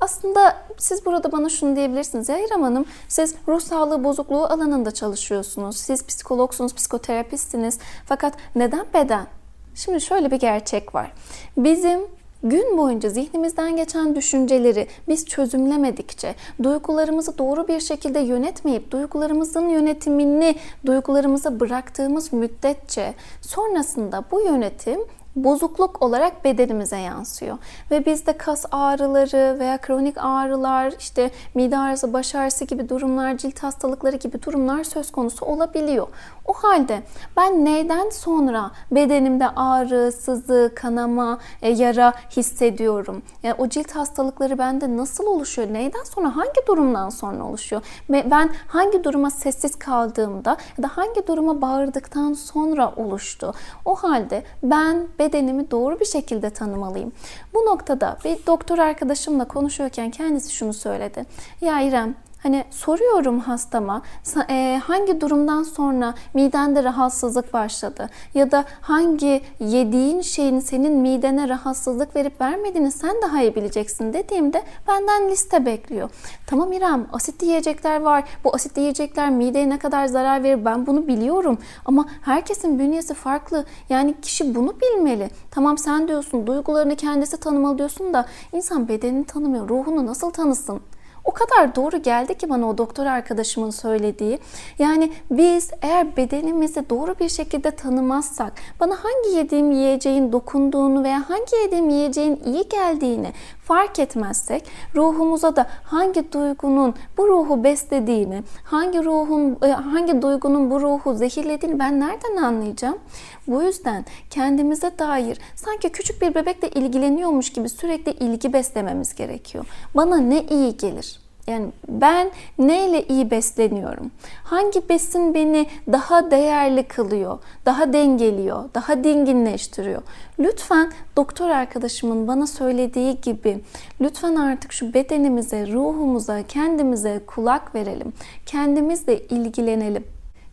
Aslında 0.00 0.56
siz 0.78 1.06
burada 1.06 1.32
bana 1.32 1.48
şunu 1.48 1.76
diyebilirsiniz. 1.76 2.28
Ya 2.28 2.38
İrem 2.38 2.62
Hanım 2.62 2.84
siz 3.08 3.34
ruh 3.48 3.60
sağlığı 3.60 4.04
bozukluğu 4.04 4.44
alanında 4.44 4.90
çalışıyorsunuz. 4.90 5.76
Siz 5.76 6.06
psikologsunuz, 6.06 6.74
psikoterapistsiniz. 6.74 7.78
Fakat 8.06 8.34
neden 8.54 8.86
beden? 8.94 9.26
Şimdi 9.74 10.00
şöyle 10.00 10.30
bir 10.30 10.40
gerçek 10.40 10.94
var. 10.94 11.12
Bizim 11.56 12.00
Gün 12.42 12.78
boyunca 12.78 13.08
zihnimizden 13.08 13.76
geçen 13.76 14.16
düşünceleri 14.16 14.86
biz 15.08 15.26
çözümlemedikçe, 15.26 16.34
duygularımızı 16.62 17.38
doğru 17.38 17.68
bir 17.68 17.80
şekilde 17.80 18.20
yönetmeyip 18.20 18.90
duygularımızın 18.90 19.68
yönetimini 19.68 20.54
duygularımıza 20.86 21.60
bıraktığımız 21.60 22.32
müddetçe 22.32 23.14
sonrasında 23.40 24.24
bu 24.30 24.40
yönetim 24.40 25.00
bozukluk 25.36 26.02
olarak 26.02 26.44
bedenimize 26.44 26.98
yansıyor. 26.98 27.58
Ve 27.90 28.06
bizde 28.06 28.32
kas 28.32 28.64
ağrıları 28.70 29.56
veya 29.58 29.78
kronik 29.78 30.16
ağrılar, 30.18 30.94
işte 30.98 31.30
mide 31.54 31.78
ağrısı, 31.78 32.12
baş 32.12 32.34
ağrısı 32.34 32.64
gibi 32.64 32.88
durumlar, 32.88 33.38
cilt 33.38 33.62
hastalıkları 33.62 34.16
gibi 34.16 34.42
durumlar 34.42 34.84
söz 34.84 35.12
konusu 35.12 35.46
olabiliyor. 35.46 36.06
O 36.46 36.52
halde 36.52 37.02
ben 37.36 37.64
neyden 37.64 38.10
sonra 38.10 38.70
bedenimde 38.90 39.48
ağrı, 39.48 40.12
sızı, 40.12 40.72
kanama, 40.76 41.38
e, 41.62 41.70
yara 41.70 42.12
hissediyorum? 42.36 43.22
Yani 43.42 43.54
o 43.58 43.68
cilt 43.68 43.90
hastalıkları 43.90 44.58
bende 44.58 44.96
nasıl 44.96 45.26
oluşuyor? 45.26 45.72
Neyden 45.72 46.04
sonra, 46.04 46.36
hangi 46.36 46.66
durumdan 46.68 47.08
sonra 47.08 47.44
oluşuyor? 47.44 47.82
Ben 48.08 48.50
hangi 48.66 49.04
duruma 49.04 49.30
sessiz 49.30 49.78
kaldığımda 49.78 50.56
ya 50.78 50.84
da 50.84 50.88
hangi 50.88 51.26
duruma 51.26 51.60
bağırdıktan 51.60 52.32
sonra 52.32 52.92
oluştu? 52.96 53.54
O 53.84 53.94
halde 53.94 54.42
ben 54.62 55.06
bedenimi 55.26 55.70
doğru 55.70 56.00
bir 56.00 56.04
şekilde 56.04 56.50
tanımalıyım. 56.50 57.12
Bu 57.54 57.58
noktada 57.58 58.18
bir 58.24 58.46
doktor 58.46 58.78
arkadaşımla 58.78 59.44
konuşuyorken 59.44 60.10
kendisi 60.10 60.52
şunu 60.52 60.74
söyledi. 60.74 61.26
Ya 61.60 61.80
İrem 61.80 62.14
Hani 62.46 62.64
soruyorum 62.70 63.40
hastama 63.40 64.02
e, 64.48 64.80
hangi 64.84 65.20
durumdan 65.20 65.62
sonra 65.62 66.14
midende 66.34 66.84
rahatsızlık 66.84 67.52
başladı 67.52 68.08
ya 68.34 68.50
da 68.50 68.64
hangi 68.80 69.42
yediğin 69.60 70.20
şeyin 70.20 70.60
senin 70.60 70.92
midene 70.92 71.48
rahatsızlık 71.48 72.16
verip 72.16 72.40
vermediğini 72.40 72.92
sen 72.92 73.22
daha 73.22 73.42
iyi 73.42 73.54
bileceksin 73.54 74.12
dediğimde 74.12 74.62
benden 74.88 75.30
liste 75.30 75.66
bekliyor. 75.66 76.10
Tamam 76.46 76.72
İrem 76.72 77.06
asitli 77.12 77.46
yiyecekler 77.46 78.00
var. 78.00 78.24
Bu 78.44 78.54
asitli 78.54 78.80
yiyecekler 78.80 79.30
mideye 79.30 79.68
ne 79.68 79.78
kadar 79.78 80.06
zarar 80.06 80.42
verir 80.42 80.64
ben 80.64 80.86
bunu 80.86 81.06
biliyorum. 81.06 81.58
Ama 81.84 82.04
herkesin 82.22 82.78
bünyesi 82.78 83.14
farklı. 83.14 83.64
Yani 83.88 84.14
kişi 84.22 84.54
bunu 84.54 84.74
bilmeli. 84.80 85.30
Tamam 85.50 85.78
sen 85.78 86.08
diyorsun 86.08 86.46
duygularını 86.46 86.96
kendisi 86.96 87.36
tanımalı 87.36 87.78
diyorsun 87.78 88.14
da 88.14 88.26
insan 88.52 88.88
bedenini 88.88 89.24
tanımıyor. 89.24 89.68
Ruhunu 89.68 90.06
nasıl 90.06 90.30
tanısın? 90.30 90.80
O 91.26 91.32
kadar 91.32 91.74
doğru 91.74 92.02
geldi 92.02 92.38
ki 92.38 92.48
bana 92.50 92.68
o 92.68 92.78
doktor 92.78 93.06
arkadaşımın 93.06 93.70
söylediği. 93.70 94.38
Yani 94.78 95.12
biz 95.30 95.70
eğer 95.82 96.16
bedenimizi 96.16 96.90
doğru 96.90 97.14
bir 97.20 97.28
şekilde 97.28 97.70
tanımazsak, 97.70 98.52
bana 98.80 98.94
hangi 99.04 99.36
yediğim 99.36 99.70
yiyeceğin 99.70 100.32
dokunduğunu 100.32 101.04
veya 101.04 101.30
hangi 101.30 101.56
yediğim 101.62 101.90
yiyeceğin 101.90 102.40
iyi 102.44 102.68
geldiğini 102.68 103.32
fark 103.66 103.98
etmezsek, 103.98 104.64
ruhumuza 104.94 105.56
da 105.56 105.66
hangi 105.84 106.32
duygunun 106.32 106.94
bu 107.18 107.28
ruhu 107.28 107.64
beslediğini, 107.64 108.42
hangi 108.64 109.04
ruhun 109.04 109.58
e, 109.62 109.66
hangi 109.66 110.22
duygunun 110.22 110.70
bu 110.70 110.80
ruhu 110.80 111.14
zehirlediğini 111.14 111.78
ben 111.78 112.00
nereden 112.00 112.36
anlayacağım? 112.36 112.98
Bu 113.46 113.62
yüzden 113.62 114.04
kendimize 114.30 114.98
dair 114.98 115.38
sanki 115.54 115.88
küçük 115.88 116.22
bir 116.22 116.34
bebekle 116.34 116.68
ilgileniyormuş 116.70 117.52
gibi 117.52 117.68
sürekli 117.68 118.12
ilgi 118.12 118.52
beslememiz 118.52 119.14
gerekiyor. 119.14 119.66
Bana 119.94 120.16
ne 120.16 120.42
iyi 120.42 120.76
gelir? 120.76 121.25
Yani 121.46 121.66
ben 121.88 122.30
neyle 122.58 123.06
iyi 123.06 123.30
besleniyorum? 123.30 124.10
Hangi 124.44 124.88
besin 124.88 125.34
beni 125.34 125.66
daha 125.92 126.30
değerli 126.30 126.82
kılıyor, 126.82 127.38
daha 127.66 127.92
dengeliyor, 127.92 128.64
daha 128.74 129.04
dinginleştiriyor? 129.04 130.02
Lütfen 130.38 130.92
doktor 131.16 131.48
arkadaşımın 131.48 132.28
bana 132.28 132.46
söylediği 132.46 133.20
gibi 133.20 133.60
lütfen 134.00 134.36
artık 134.36 134.72
şu 134.72 134.94
bedenimize, 134.94 135.72
ruhumuza, 135.72 136.42
kendimize 136.42 137.20
kulak 137.26 137.74
verelim. 137.74 138.12
Kendimizle 138.46 139.20
ilgilenelim. 139.20 140.04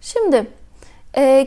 Şimdi 0.01 0.47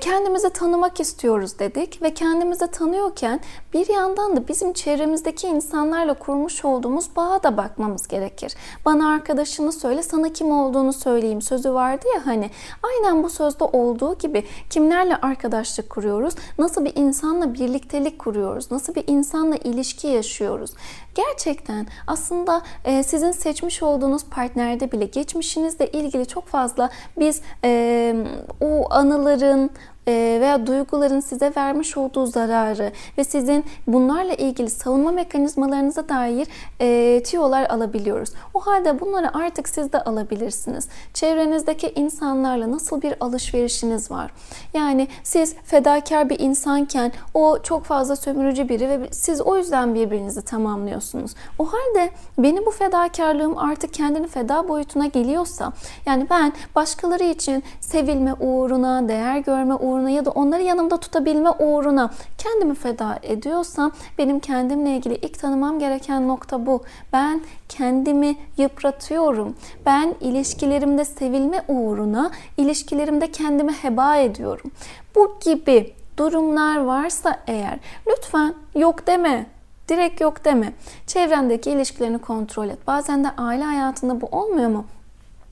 kendimizi 0.00 0.50
tanımak 0.50 1.00
istiyoruz 1.00 1.58
dedik 1.58 2.02
ve 2.02 2.14
kendimizi 2.14 2.66
tanıyorken 2.66 3.40
bir 3.72 3.88
yandan 3.88 4.36
da 4.36 4.48
bizim 4.48 4.72
çevremizdeki 4.72 5.46
insanlarla 5.46 6.14
kurmuş 6.14 6.64
olduğumuz 6.64 7.16
bağa 7.16 7.42
da 7.42 7.56
bakmamız 7.56 8.08
gerekir. 8.08 8.54
Bana 8.84 9.10
arkadaşını 9.10 9.72
söyle, 9.72 10.02
sana 10.02 10.32
kim 10.32 10.50
olduğunu 10.50 10.92
söyleyeyim 10.92 11.42
sözü 11.42 11.74
vardı 11.74 12.06
ya 12.14 12.26
hani. 12.26 12.50
Aynen 12.82 13.22
bu 13.22 13.30
sözde 13.30 13.64
olduğu 13.64 14.18
gibi 14.18 14.44
kimlerle 14.70 15.16
arkadaşlık 15.16 15.90
kuruyoruz, 15.90 16.34
nasıl 16.58 16.84
bir 16.84 16.96
insanla 16.96 17.54
birliktelik 17.54 18.18
kuruyoruz, 18.18 18.70
nasıl 18.70 18.94
bir 18.94 19.04
insanla 19.06 19.56
ilişki 19.56 20.06
yaşıyoruz. 20.06 20.70
Gerçekten 21.14 21.86
aslında 22.06 22.62
e, 22.84 23.02
sizin 23.02 23.32
seçmiş 23.32 23.82
olduğunuz 23.82 24.24
partnerde 24.24 24.92
bile 24.92 25.04
geçmişinizle 25.04 25.90
ilgili 25.90 26.26
çok 26.26 26.46
fazla 26.46 26.90
biz 27.18 27.40
e, 27.64 28.14
o 28.60 28.86
anıların, 28.90 29.55
e, 29.56 29.70
veya 30.12 30.66
duyguların 30.66 31.20
size 31.20 31.52
vermiş 31.56 31.96
olduğu 31.96 32.26
zararı 32.26 32.92
ve 33.18 33.24
sizin 33.24 33.64
bunlarla 33.86 34.34
ilgili 34.34 34.70
savunma 34.70 35.10
mekanizmalarınıza 35.10 36.08
dair 36.08 36.48
e, 36.80 37.22
tiyolar 37.22 37.70
alabiliyoruz. 37.70 38.32
O 38.54 38.60
halde 38.60 39.00
bunları 39.00 39.38
artık 39.38 39.68
siz 39.68 39.92
de 39.92 40.04
alabilirsiniz. 40.04 40.88
Çevrenizdeki 41.14 41.92
insanlarla 41.94 42.70
nasıl 42.70 43.02
bir 43.02 43.14
alışverişiniz 43.20 44.10
var? 44.10 44.30
Yani 44.74 45.08
siz 45.22 45.54
fedakar 45.64 46.30
bir 46.30 46.38
insanken 46.38 47.12
o 47.34 47.58
çok 47.62 47.84
fazla 47.84 48.16
sömürücü 48.16 48.68
biri 48.68 48.88
ve 48.88 49.08
siz 49.10 49.40
o 49.40 49.56
yüzden 49.56 49.94
birbirinizi 49.94 50.42
tamamlıyorsunuz. 50.42 51.34
O 51.58 51.66
halde 51.66 52.10
benim 52.38 52.66
bu 52.66 52.70
fedakarlığım 52.70 53.58
artık 53.58 53.94
kendini 53.94 54.28
feda 54.28 54.68
boyutuna 54.68 55.06
geliyorsa 55.06 55.72
yani 56.06 56.26
ben 56.30 56.52
başkaları 56.74 57.24
için 57.24 57.62
sevilme 57.80 58.34
uğruna, 58.34 59.08
değer 59.08 59.38
görme 59.38 59.74
uğruna 59.74 59.95
uğruna 59.96 60.10
ya 60.10 60.24
da 60.24 60.30
onları 60.30 60.62
yanımda 60.62 60.96
tutabilme 60.96 61.50
uğruna 61.50 62.10
kendimi 62.38 62.74
feda 62.74 63.18
ediyorsam 63.22 63.92
benim 64.18 64.40
kendimle 64.40 64.96
ilgili 64.96 65.14
ilk 65.14 65.38
tanımam 65.38 65.78
gereken 65.78 66.28
nokta 66.28 66.66
bu. 66.66 66.82
Ben 67.12 67.42
kendimi 67.68 68.36
yıpratıyorum. 68.58 69.56
Ben 69.86 70.14
ilişkilerimde 70.20 71.04
sevilme 71.04 71.64
uğruna 71.68 72.30
ilişkilerimde 72.56 73.32
kendimi 73.32 73.72
heba 73.72 74.16
ediyorum. 74.16 74.70
Bu 75.14 75.36
gibi 75.44 75.94
durumlar 76.18 76.76
varsa 76.84 77.38
eğer 77.46 77.78
lütfen 78.06 78.54
yok 78.74 79.06
deme. 79.06 79.46
Direkt 79.88 80.20
yok 80.20 80.44
deme. 80.44 80.72
Çevrendeki 81.06 81.70
ilişkilerini 81.70 82.18
kontrol 82.18 82.68
et. 82.68 82.86
Bazen 82.86 83.24
de 83.24 83.28
aile 83.38 83.64
hayatında 83.64 84.20
bu 84.20 84.26
olmuyor 84.26 84.70
mu? 84.70 84.84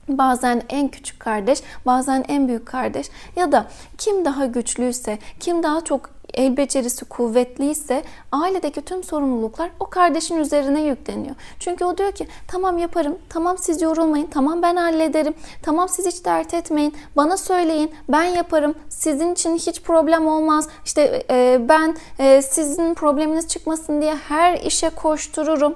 Bazen 0.07 0.61
en 0.69 0.87
küçük 0.87 1.19
kardeş, 1.19 1.59
bazen 1.85 2.25
en 2.27 2.47
büyük 2.47 2.65
kardeş. 2.65 3.07
Ya 3.35 3.51
da 3.51 3.67
kim 3.97 4.25
daha 4.25 4.45
güçlüyse, 4.45 5.19
kim 5.39 5.63
daha 5.63 5.81
çok 5.81 6.15
el 6.33 6.57
becerisi 6.57 7.05
kuvvetliyse 7.05 8.03
ailedeki 8.31 8.81
tüm 8.81 9.03
sorumluluklar 9.03 9.69
o 9.79 9.89
kardeşin 9.89 10.37
üzerine 10.37 10.81
yükleniyor. 10.81 11.35
Çünkü 11.59 11.85
o 11.85 11.97
diyor 11.97 12.11
ki 12.11 12.27
tamam 12.47 12.77
yaparım, 12.77 13.17
tamam 13.29 13.57
siz 13.57 13.81
yorulmayın, 13.81 14.27
tamam 14.27 14.61
ben 14.61 14.75
hallederim, 14.75 15.33
tamam 15.61 15.89
siz 15.89 16.05
hiç 16.05 16.25
dert 16.25 16.53
etmeyin, 16.53 16.95
bana 17.15 17.37
söyleyin, 17.37 17.91
ben 18.09 18.23
yaparım, 18.23 18.75
sizin 18.89 19.33
için 19.33 19.55
hiç 19.55 19.81
problem 19.81 20.27
olmaz, 20.27 20.67
işte 20.85 21.25
e, 21.29 21.61
ben 21.69 21.95
e, 22.19 22.41
sizin 22.41 22.93
probleminiz 22.93 23.47
çıkmasın 23.47 24.01
diye 24.01 24.15
her 24.15 24.57
işe 24.57 24.89
koştururum. 24.89 25.75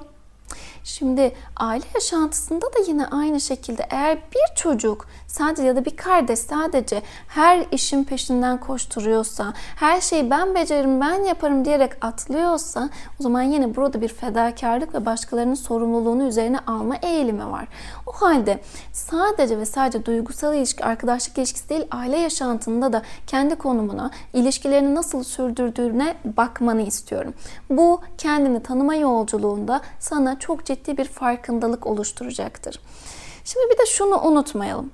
Şimdi 0.84 1.32
aile 1.60 1.84
yaşantısında 1.94 2.66
da 2.66 2.78
yine 2.86 3.06
aynı 3.06 3.40
şekilde 3.40 3.86
eğer 3.90 4.16
bir 4.16 4.56
çocuk 4.56 5.06
sadece 5.26 5.62
ya 5.62 5.76
da 5.76 5.84
bir 5.84 5.96
kardeş 5.96 6.38
sadece 6.38 7.02
her 7.28 7.66
işin 7.72 8.04
peşinden 8.04 8.60
koşturuyorsa, 8.60 9.52
her 9.76 10.00
şeyi 10.00 10.30
ben 10.30 10.54
beceririm, 10.54 11.00
ben 11.00 11.24
yaparım 11.24 11.64
diyerek 11.64 11.92
atlıyorsa 12.00 12.88
o 13.20 13.22
zaman 13.22 13.42
yine 13.42 13.76
burada 13.76 14.00
bir 14.00 14.08
fedakarlık 14.08 14.94
ve 14.94 15.06
başkalarının 15.06 15.54
sorumluluğunu 15.54 16.22
üzerine 16.22 16.58
alma 16.66 16.96
eğilimi 16.96 17.50
var. 17.50 17.68
O 18.06 18.12
halde 18.12 18.60
sadece 18.92 19.58
ve 19.58 19.66
sadece 19.66 20.04
duygusal 20.04 20.54
ilişki, 20.54 20.84
arkadaşlık 20.84 21.38
ilişkisi 21.38 21.68
değil, 21.68 21.86
aile 21.90 22.16
yaşantında 22.16 22.92
da 22.92 23.02
kendi 23.26 23.54
konumuna, 23.54 24.10
ilişkilerini 24.32 24.94
nasıl 24.94 25.24
sürdürdüğüne 25.24 26.14
bakmanı 26.24 26.82
istiyorum. 26.82 27.34
Bu 27.70 28.00
kendini 28.18 28.62
tanıma 28.62 28.94
yolculuğunda 28.94 29.80
sana 29.98 30.38
çok 30.38 30.64
ciddi 30.64 30.96
bir 30.96 31.04
farkındalık 31.04 31.49
farkındalık 31.50 31.86
oluşturacaktır. 31.86 32.80
Şimdi 33.44 33.66
bir 33.70 33.78
de 33.78 33.86
şunu 33.86 34.20
unutmayalım. 34.20 34.90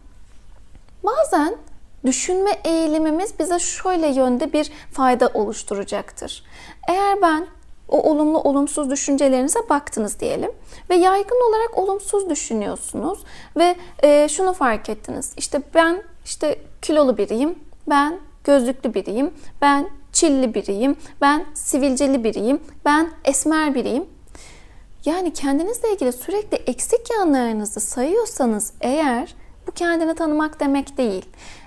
Bazen 1.05 1.57
düşünme 2.05 2.51
eğilimimiz 2.65 3.39
bize 3.39 3.59
şöyle 3.59 4.07
yönde 4.07 4.53
bir 4.53 4.73
fayda 4.93 5.31
oluşturacaktır. 5.35 6.45
Eğer 6.89 7.23
ben 7.23 7.47
o 7.89 8.11
olumlu 8.11 8.39
olumsuz 8.41 8.91
düşüncelerinize 8.91 9.59
baktınız 9.71 10.21
diyelim 10.21 10.51
ve 10.91 10.95
yaygın 10.95 11.49
olarak 11.49 11.79
olumsuz 11.79 12.31
düşünüyorsunuz 12.31 13.19
ve 13.57 13.77
e, 14.03 14.29
şunu 14.29 14.53
fark 14.53 14.89
ettiniz. 14.89 15.35
İşte 15.37 15.63
ben 15.75 16.03
işte 16.25 16.59
kilolu 16.83 17.19
biriyim, 17.19 17.59
ben 17.89 18.21
gözlüklü 18.45 18.95
biriyim, 18.95 19.31
ben 19.63 19.89
çilli 20.13 20.55
biriyim, 20.55 20.97
ben 21.21 21.47
sivilceli 21.55 22.25
biriyim, 22.25 22.61
ben 22.85 23.11
esmer 23.25 23.75
biriyim. 23.75 24.16
Yani 25.07 25.33
kendinizle 25.33 25.93
ilgili 25.93 26.13
sürekli 26.13 26.57
eksik 26.57 27.11
yanlarınızı 27.11 27.81
sayıyorsanız 27.81 28.73
eğer 28.81 29.35
bu 29.67 29.73
kendini 29.73 30.15
tanımak 30.15 30.61
demek 30.61 30.99
değil. 30.99 31.25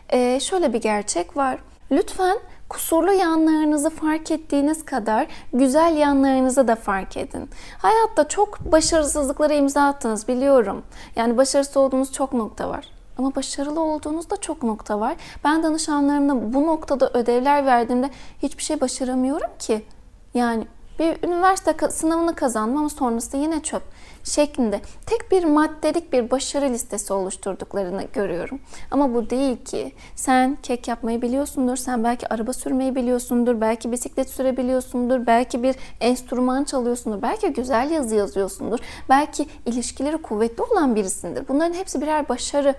Ee, 0.09 0.39
şöyle 0.39 0.73
bir 0.73 0.81
gerçek 0.81 1.37
var. 1.37 1.59
Lütfen 1.91 2.37
kusurlu 2.69 3.11
yanlarınızı 3.11 3.89
fark 3.89 4.31
ettiğiniz 4.31 4.85
kadar 4.85 5.27
güzel 5.53 5.97
yanlarınızı 5.97 6.67
da 6.67 6.75
fark 6.75 7.17
edin. 7.17 7.49
Hayatta 7.77 8.27
çok 8.27 8.59
başarısızlıklara 8.71 9.53
imza 9.53 9.87
attınız 9.87 10.27
biliyorum. 10.27 10.83
Yani 11.15 11.37
başarısız 11.37 11.77
olduğunuz 11.77 12.13
çok 12.13 12.33
nokta 12.33 12.69
var. 12.69 12.85
Ama 13.17 13.35
başarılı 13.35 13.81
olduğunuzda 13.81 14.37
çok 14.37 14.63
nokta 14.63 14.99
var. 14.99 15.15
Ben 15.43 15.63
danışanlarımda 15.63 16.53
bu 16.53 16.67
noktada 16.67 17.09
ödevler 17.13 17.65
verdiğimde 17.65 18.09
hiçbir 18.43 18.63
şey 18.63 18.81
başaramıyorum 18.81 19.49
ki. 19.59 19.85
Yani 20.33 20.67
bir 20.99 21.27
üniversite 21.27 21.91
sınavını 21.91 22.35
kazandım 22.35 22.77
ama 22.77 22.89
sonrasında 22.89 23.41
yine 23.41 23.63
çöp 23.63 23.83
şeklinde 24.29 24.81
tek 25.05 25.31
bir 25.31 25.43
maddelik 25.43 26.13
bir 26.13 26.31
başarı 26.31 26.69
listesi 26.69 27.13
oluşturduklarını 27.13 28.03
görüyorum. 28.13 28.59
Ama 28.91 29.13
bu 29.13 29.29
değil 29.29 29.57
ki. 29.65 29.91
Sen 30.15 30.57
kek 30.63 30.87
yapmayı 30.87 31.21
biliyorsundur, 31.21 31.75
sen 31.77 32.03
belki 32.03 32.33
araba 32.33 32.53
sürmeyi 32.53 32.95
biliyorsundur, 32.95 33.61
belki 33.61 33.91
bisiklet 33.91 34.29
sürebiliyorsundur, 34.29 35.27
belki 35.27 35.63
bir 35.63 35.75
enstrüman 35.99 36.63
çalıyorsundur, 36.63 37.21
belki 37.21 37.53
güzel 37.53 37.91
yazı 37.91 38.15
yazıyorsundur, 38.15 38.79
belki 39.09 39.47
ilişkileri 39.65 40.17
kuvvetli 40.17 40.63
olan 40.63 40.95
birisindir. 40.95 41.47
Bunların 41.47 41.73
hepsi 41.73 42.01
birer 42.01 42.29
başarı. 42.29 42.75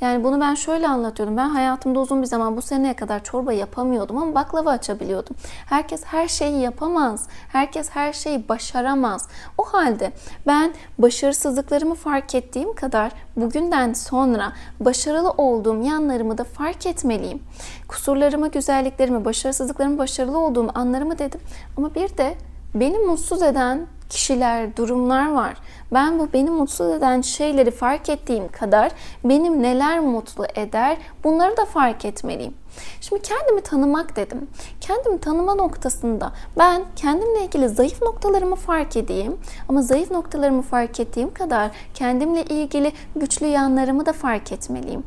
Yani 0.00 0.24
bunu 0.24 0.40
ben 0.40 0.54
şöyle 0.54 0.88
anlatıyorum. 0.88 1.36
Ben 1.36 1.48
hayatımda 1.48 2.00
uzun 2.00 2.22
bir 2.22 2.26
zaman 2.26 2.56
bu 2.56 2.62
seneye 2.62 2.96
kadar 2.96 3.24
çorba 3.24 3.52
yapamıyordum 3.52 4.18
ama 4.18 4.34
baklava 4.34 4.70
açabiliyordum. 4.70 5.36
Herkes 5.66 6.04
her 6.04 6.28
şeyi 6.28 6.60
yapamaz. 6.60 7.28
Herkes 7.48 7.90
her 7.90 8.12
şeyi 8.12 8.48
başaramaz. 8.48 9.28
O 9.58 9.64
halde 9.64 10.12
ben 10.46 10.74
başarısızlıklarımı 10.98 11.94
fark 11.94 12.34
ettiğim 12.34 12.74
kadar 12.74 13.12
bugünden 13.36 13.92
sonra 13.92 14.52
başarılı 14.80 15.30
olduğum 15.30 15.82
yanlarımı 15.82 16.38
da 16.38 16.44
fark 16.44 16.86
etmeliyim. 16.86 17.42
Kusurlarımı, 17.88 18.50
güzelliklerimi, 18.50 19.24
başarısızlıklarımı, 19.24 19.98
başarılı 19.98 20.38
olduğum 20.38 20.70
anlarımı 20.74 21.18
dedim. 21.18 21.40
Ama 21.76 21.94
bir 21.94 22.16
de 22.16 22.34
beni 22.74 22.98
mutsuz 22.98 23.42
eden 23.42 23.86
kişiler, 24.08 24.76
durumlar 24.76 25.32
var. 25.32 25.56
Ben 25.92 26.18
bu 26.18 26.28
beni 26.32 26.50
mutsuz 26.50 26.90
eden 26.90 27.20
şeyleri 27.20 27.70
fark 27.70 28.08
ettiğim 28.08 28.48
kadar 28.48 28.92
benim 29.24 29.62
neler 29.62 30.00
mutlu 30.00 30.46
eder 30.54 30.96
bunları 31.24 31.56
da 31.56 31.64
fark 31.64 32.04
etmeliyim. 32.04 32.54
Şimdi 33.00 33.22
kendimi 33.22 33.60
tanımak 33.60 34.16
dedim. 34.16 34.48
Kendimi 34.80 35.18
tanıma 35.20 35.54
noktasında 35.54 36.32
ben 36.58 36.82
kendimle 36.96 37.44
ilgili 37.44 37.68
zayıf 37.68 38.02
noktalarımı 38.02 38.56
fark 38.56 38.96
edeyim 38.96 39.38
ama 39.68 39.82
zayıf 39.82 40.10
noktalarımı 40.10 40.62
fark 40.62 41.00
ettiğim 41.00 41.34
kadar 41.34 41.70
kendimle 41.94 42.44
ilgili 42.44 42.92
güçlü 43.16 43.46
yanlarımı 43.46 44.06
da 44.06 44.12
fark 44.12 44.52
etmeliyim. 44.52 45.02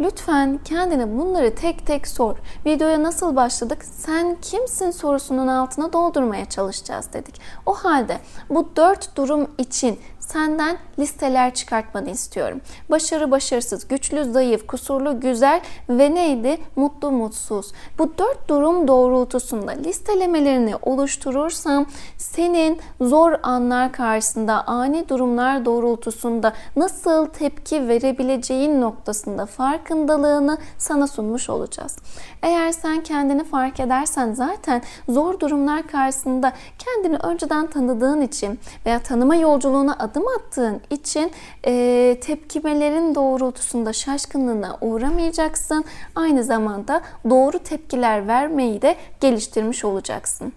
Lütfen 0.00 0.60
kendine 0.64 1.18
bunları 1.18 1.54
tek 1.54 1.86
tek 1.86 2.08
sor. 2.08 2.36
Videoya 2.66 3.02
nasıl 3.02 3.36
başladık? 3.36 3.84
Sen 3.84 4.36
kimsin 4.42 4.90
sorusunun 4.90 5.48
altına 5.48 5.92
doldurmaya 5.92 6.44
çalışacağız 6.44 7.12
dedik. 7.12 7.40
O 7.66 7.74
halde 7.74 8.18
bu 8.50 8.72
dört 8.76 9.16
durum 9.16 9.50
için 9.58 9.98
senden 10.32 10.76
listeler 10.98 11.54
çıkartmanı 11.54 12.10
istiyorum. 12.10 12.60
Başarı, 12.90 13.30
başarısız, 13.30 13.88
güçlü, 13.88 14.24
zayıf, 14.24 14.66
kusurlu, 14.66 15.20
güzel 15.20 15.60
ve 15.88 16.14
neydi? 16.14 16.58
Mutlu, 16.76 17.10
mutsuz. 17.10 17.72
Bu 17.98 18.18
dört 18.18 18.48
durum 18.48 18.88
doğrultusunda 18.88 19.72
listelemelerini 19.72 20.74
oluşturursam 20.82 21.86
senin 22.16 22.80
zor 23.00 23.32
anlar 23.42 23.92
karşısında, 23.92 24.66
ani 24.66 25.08
durumlar 25.08 25.64
doğrultusunda 25.64 26.52
nasıl 26.76 27.26
tepki 27.26 27.88
verebileceğin 27.88 28.80
noktasında 28.80 29.46
farkındalığını 29.46 30.58
sana 30.78 31.06
sunmuş 31.06 31.50
olacağız. 31.50 31.96
Eğer 32.42 32.72
sen 32.72 33.02
kendini 33.02 33.44
fark 33.44 33.80
edersen 33.80 34.32
zaten 34.32 34.82
zor 35.08 35.40
durumlar 35.40 35.86
karşısında 35.86 36.52
kendini 36.78 37.16
önceden 37.16 37.66
tanıdığın 37.66 38.20
için 38.20 38.60
veya 38.86 38.98
tanıma 38.98 39.36
yolculuğuna 39.36 39.96
adım 39.98 40.21
attığın 40.28 40.80
için 40.90 41.32
e, 41.66 42.16
tepkimelerin 42.20 43.14
doğrultusunda 43.14 43.92
şaşkınlığına 43.92 44.78
uğramayacaksın. 44.80 45.84
Aynı 46.14 46.44
zamanda 46.44 47.02
doğru 47.30 47.58
tepkiler 47.58 48.28
vermeyi 48.28 48.82
de 48.82 48.96
geliştirmiş 49.20 49.84
olacaksın. 49.84 50.52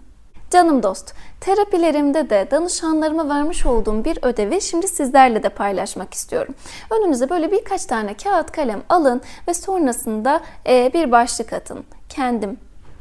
Canım 0.50 0.82
dost, 0.82 1.14
terapilerimde 1.40 2.30
de 2.30 2.48
danışanlarıma 2.50 3.28
vermiş 3.28 3.66
olduğum 3.66 4.04
bir 4.04 4.18
ödevi 4.22 4.60
şimdi 4.60 4.88
sizlerle 4.88 5.42
de 5.42 5.48
paylaşmak 5.48 6.14
istiyorum. 6.14 6.54
Önünüze 6.90 7.30
böyle 7.30 7.52
birkaç 7.52 7.84
tane 7.84 8.14
kağıt 8.14 8.52
kalem 8.52 8.82
alın 8.88 9.20
ve 9.48 9.54
sonrasında 9.54 10.40
bir 10.66 11.12
başlık 11.12 11.52
atın. 11.52 11.84
Kendim, 12.08 12.58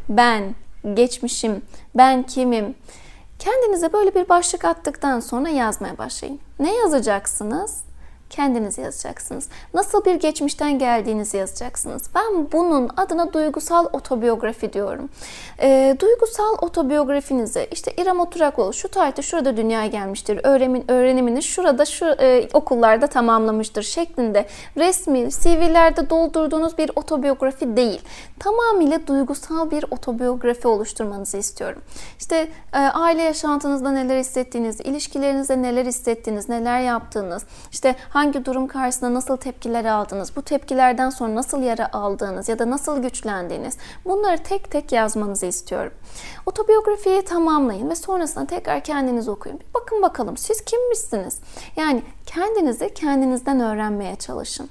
ben, 0.09 0.55
geçmişim, 0.93 1.61
ben 1.95 2.23
kimim? 2.23 2.75
Kendinize 3.39 3.93
böyle 3.93 4.15
bir 4.15 4.29
başlık 4.29 4.65
attıktan 4.65 5.19
sonra 5.19 5.49
yazmaya 5.49 5.97
başlayın. 5.97 6.39
Ne 6.59 6.75
yazacaksınız? 6.75 7.84
Kendiniz 8.29 8.77
yazacaksınız. 8.77 9.47
Nasıl 9.73 10.05
bir 10.05 10.15
geçmişten 10.15 10.79
geldiğinizi 10.79 11.37
yazacaksınız. 11.37 12.03
Ben 12.15 12.51
bunun 12.51 12.89
adına 12.97 13.33
duygusal 13.33 13.85
otobiyografi 13.93 14.73
diyorum. 14.73 15.09
E, 15.61 15.97
duygusal 15.99 16.55
otobiyografinizi 16.61 17.67
işte 17.71 17.93
İrem 17.97 18.19
Oturakoğlu 18.19 18.73
şu 18.73 18.87
tarihte 18.87 19.21
şurada 19.21 19.57
dünyaya 19.57 19.87
gelmiştir. 19.87 20.39
Öğrenim, 20.43 20.83
öğrenimini 20.87 21.43
şurada 21.43 21.85
şu 21.85 22.05
e, 22.05 22.49
okullarda 22.53 23.07
tamamlamıştır 23.07 23.83
şeklinde 23.83 24.45
resmi 24.77 25.29
CV'lerde 25.29 26.09
doldurduğunuz 26.09 26.77
bir 26.77 26.91
otobiyografi 26.95 27.75
değil. 27.77 28.01
Tamamıyla 28.39 29.07
duygusal 29.07 29.71
bir 29.71 29.85
otobiyografi 29.91 30.67
oluşturmanızı 30.67 31.37
istiyorum. 31.37 31.81
İşte 32.19 32.47
e, 32.73 32.77
aile 32.77 33.21
yaşantınızda 33.21 33.91
neler 33.91 34.19
hissettiğiniz, 34.19 34.81
ilişkilerinizde 34.81 35.61
neler 35.61 35.85
hissettiğiniz, 35.85 36.49
neler 36.49 36.79
yaptığınız, 36.79 37.43
işte 37.71 37.95
hangi 38.15 38.45
durum 38.45 38.67
karşısında 38.67 39.13
nasıl 39.13 39.37
tepkiler 39.37 39.85
aldınız, 39.85 40.35
bu 40.35 40.41
tepkilerden 40.41 41.09
sonra 41.09 41.35
nasıl 41.35 41.61
yara 41.61 41.89
aldığınız 41.93 42.49
ya 42.49 42.59
da 42.59 42.69
nasıl 42.69 43.01
güçlendiğiniz 43.01 43.77
bunları 44.05 44.43
tek 44.43 44.71
tek 44.71 44.91
yazmanızı 44.91 45.45
istiyorum. 45.45 45.91
Otobiyografiyi 46.45 47.21
tamamlayın 47.21 47.89
ve 47.89 47.95
sonrasında 47.95 48.45
tekrar 48.45 48.83
kendiniz 48.83 49.27
okuyun. 49.27 49.59
Bir 49.59 49.65
bakın 49.73 50.01
bakalım 50.01 50.37
siz 50.37 50.61
kimmişsiniz? 50.61 51.39
Yani 51.75 52.03
kendinizi 52.25 52.93
kendinizden 52.93 53.59
öğrenmeye 53.59 54.15
çalışın. 54.15 54.69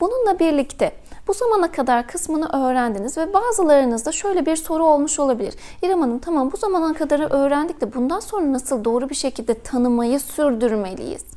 Bununla 0.00 0.38
birlikte 0.38 0.92
bu 1.28 1.34
zamana 1.34 1.72
kadar 1.72 2.06
kısmını 2.06 2.48
öğrendiniz 2.48 3.18
ve 3.18 3.32
bazılarınızda 3.32 4.12
şöyle 4.12 4.46
bir 4.46 4.56
soru 4.56 4.84
olmuş 4.84 5.18
olabilir. 5.18 5.54
İrem 5.82 6.00
Hanım 6.00 6.18
tamam 6.18 6.52
bu 6.52 6.56
zamana 6.56 6.94
kadar 6.94 7.30
öğrendik 7.30 7.80
de 7.80 7.94
bundan 7.94 8.20
sonra 8.20 8.52
nasıl 8.52 8.84
doğru 8.84 9.08
bir 9.08 9.14
şekilde 9.14 9.54
tanımayı 9.54 10.20
sürdürmeliyiz? 10.20 11.35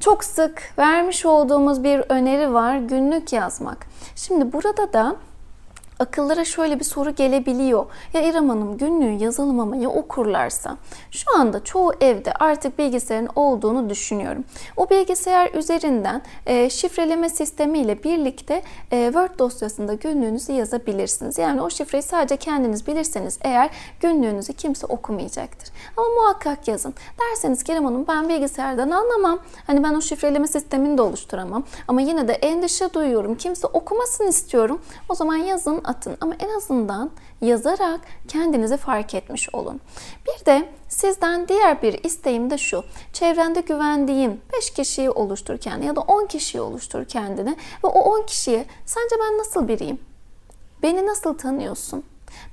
Çok 0.00 0.24
sık 0.24 0.72
vermiş 0.78 1.26
olduğumuz 1.26 1.84
bir 1.84 2.04
öneri 2.08 2.54
var 2.54 2.78
günlük 2.78 3.32
yazmak. 3.32 3.86
Şimdi 4.16 4.52
burada 4.52 4.92
da 4.92 5.16
akıllara 5.98 6.44
şöyle 6.44 6.78
bir 6.78 6.84
soru 6.84 7.14
gelebiliyor. 7.14 7.86
Ya 8.12 8.20
İrem 8.20 8.48
Hanım 8.48 8.78
günlüğü 8.78 9.22
yazalım 9.24 9.60
ama 9.60 9.76
ya 9.76 9.88
okurlarsa? 9.88 10.76
Şu 11.10 11.38
anda 11.38 11.64
çoğu 11.64 11.92
evde 12.00 12.32
artık 12.32 12.78
bilgisayarın 12.78 13.28
olduğunu 13.36 13.90
düşünüyorum. 13.90 14.44
O 14.76 14.90
bilgisayar 14.90 15.54
üzerinden 15.54 16.22
e, 16.46 16.70
şifreleme 16.70 17.28
sistemiyle 17.28 18.02
birlikte 18.02 18.62
e, 18.90 19.04
Word 19.06 19.38
dosyasında 19.38 19.94
günlüğünüzü 19.94 20.52
yazabilirsiniz. 20.52 21.38
Yani 21.38 21.62
o 21.62 21.70
şifreyi 21.70 22.02
sadece 22.02 22.36
kendiniz 22.36 22.86
bilirseniz 22.86 23.38
eğer 23.42 23.70
günlüğünüzü 24.00 24.52
kimse 24.52 24.86
okumayacaktır. 24.86 25.70
Ama 25.96 26.06
muhakkak 26.08 26.68
yazın. 26.68 26.94
Derseniz 27.20 27.62
ki 27.62 27.72
İrem 27.72 27.84
Hanım 27.84 28.04
ben 28.08 28.28
bilgisayardan 28.28 28.90
anlamam. 28.90 29.38
Hani 29.66 29.82
ben 29.82 29.94
o 29.94 30.00
şifreleme 30.00 30.46
sistemini 30.46 30.98
de 30.98 31.02
oluşturamam. 31.02 31.64
Ama 31.88 32.00
yine 32.00 32.28
de 32.28 32.32
endişe 32.32 32.92
duyuyorum. 32.94 33.34
Kimse 33.34 33.66
okumasın 33.66 34.26
istiyorum. 34.26 34.80
O 35.08 35.14
zaman 35.14 35.36
yazın 35.36 35.82
atın 35.86 36.16
ama 36.20 36.34
en 36.34 36.56
azından 36.56 37.10
yazarak 37.40 38.00
kendinizi 38.28 38.76
fark 38.76 39.14
etmiş 39.14 39.54
olun. 39.54 39.80
Bir 40.26 40.46
de 40.46 40.68
sizden 40.88 41.48
diğer 41.48 41.82
bir 41.82 42.04
isteğim 42.04 42.50
de 42.50 42.58
şu. 42.58 42.84
Çevrende 43.12 43.60
güvendiğin 43.60 44.40
5 44.56 44.70
kişiyi 44.70 45.10
oluştur 45.10 45.58
kendine 45.58 45.86
ya 45.86 45.96
da 45.96 46.00
10 46.00 46.26
kişiyi 46.26 46.60
oluştur 46.60 47.04
kendine 47.04 47.56
ve 47.84 47.88
o 47.88 48.00
10 48.00 48.22
kişiye 48.22 48.66
sence 48.86 49.16
ben 49.20 49.38
nasıl 49.38 49.68
biriyim? 49.68 49.98
Beni 50.82 51.06
nasıl 51.06 51.38
tanıyorsun? 51.38 52.04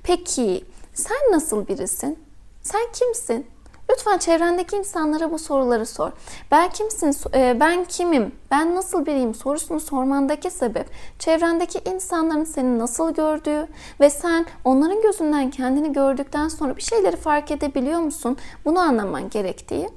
Peki 0.03 0.65
sen 0.93 1.31
nasıl 1.31 1.67
birisin? 1.67 2.19
Sen 2.61 2.81
kimsin? 2.93 3.47
Lütfen 3.93 4.17
çevrendeki 4.17 4.75
insanlara 4.75 5.31
bu 5.31 5.39
soruları 5.39 5.85
sor. 5.85 6.11
Ben 6.51 6.69
kimsin? 6.69 7.15
e, 7.33 7.57
Ben 7.59 7.83
kimim? 7.85 8.31
Ben 8.51 8.75
nasıl 8.75 9.05
biriyim? 9.05 9.35
Sorusunu 9.35 9.79
sormandaki 9.79 10.51
sebep 10.51 10.87
çevrendeki 11.19 11.79
insanların 11.85 12.43
seni 12.43 12.79
nasıl 12.79 13.13
gördüğü 13.13 13.67
ve 13.99 14.09
sen 14.09 14.45
onların 14.63 15.01
gözünden 15.01 15.49
kendini 15.49 15.93
gördükten 15.93 16.47
sonra 16.47 16.77
bir 16.77 16.81
şeyleri 16.81 17.15
fark 17.15 17.51
edebiliyor 17.51 17.99
musun? 17.99 18.37
Bunu 18.65 18.79
anlaman 18.79 19.29
gerektiği. 19.29 19.89